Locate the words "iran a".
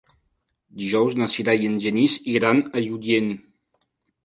2.33-2.85